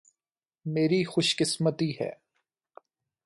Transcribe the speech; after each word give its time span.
میری 0.65 1.05
خوش 1.05 1.35
قسمتی 1.35 1.91
ہے۔ 1.91 2.11